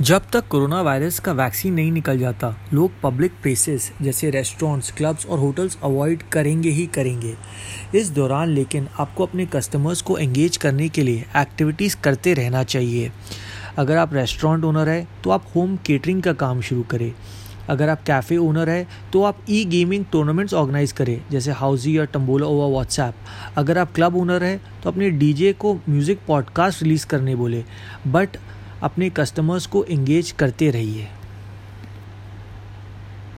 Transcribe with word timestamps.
जब 0.00 0.22
तक 0.32 0.46
corona 0.48 0.80
virus 0.82 1.18
का 1.20 1.32
वैक्सीन 1.32 1.74
नहीं 1.74 1.90
निकल 1.92 2.18
जाता, 2.18 2.48
लोग 2.72 2.92
पब्लिक 3.02 3.32
प्लेसेस 3.42 3.90
जैसे 4.02 4.30
रेस्टोरेंट्स 4.30 4.90
क्लब्स 4.90 5.26
और 5.26 5.38
होटल्स 5.38 5.76
अवॉइड 5.82 6.22
करेंगे 6.32 6.70
ही 6.70 6.86
करेंगे। 6.86 7.34
इस 7.94 8.08
दौरान 8.10 8.48
लेकिन 8.48 8.88
आपको 8.98 9.26
अपने 9.26 9.46
कस्टमर्स 9.46 10.02
को 10.02 10.16
एंगेज 10.18 10.56
करने 10.56 10.88
के 10.88 11.02
लिए 11.02 11.24
एक्टिविटीज़ 11.36 11.96
करते 12.04 12.32
रहना 12.34 12.62
चाहिए। 12.64 13.12
अगर 13.78 13.96
आप 13.96 14.14
रेस्टोरेंट 14.14 14.64
ओनर 14.64 14.88
है 14.88 15.06
तो 15.24 15.30
आप 15.30 15.44
होम 15.54 15.76
केटरिंग 15.86 16.22
का 16.22 16.32
काम 16.32 16.60
शुरू 16.60 16.82
करें। 16.82 17.12
अगर 17.68 17.88
आप 17.88 18.02
कैफ़े 18.02 18.36
ओनर 18.36 18.70
है 18.70 18.86
तो 19.12 19.22
आप 19.22 19.44
ई 19.50 19.64
गेमिंग 19.66 20.04
टूर्नामेंट्स 20.12 20.54
ऑर्गेनाइज 20.54 20.92
करें, 20.92 21.20
जैसे 21.30 21.52
हाउजी 21.52 21.96
या 21.98 22.04
टम्बोला 22.06 22.46
ओवर 22.46 22.72
व्हाट्सएप 22.72 23.14
अगर 23.56 23.78
आप 23.78 23.92
क्लब 23.94 24.16
ओनर 24.16 24.44
है 24.44 24.60
तो 24.82 24.90
अपने 24.90 25.10
डीजे 25.12 25.52
को 25.54 25.74
म्यूज़िक 25.88 26.20
पॉडकास्ट 26.26 26.82
रिलीज़ 26.82 27.06
करने 27.06 27.36
बोले। 27.36 27.64
बट 28.06 28.36
अपने 28.84 29.10
कस्टमर्स 29.10 29.66
को 29.66 29.84
इंगेज 29.84 30.30
करते 30.30 30.70
रहिए। 30.70 31.08